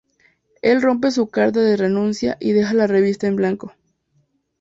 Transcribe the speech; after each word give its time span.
Él 0.63 0.81
rompe 0.81 1.11
su 1.11 1.27
carta 1.29 1.59
de 1.59 1.77
renuncia 1.77 2.35
y 2.39 2.53
deja 2.53 2.73
la 2.73 2.87
revista 2.87 3.27
en 3.27 3.33
el 3.35 3.41
banco. 3.41 3.75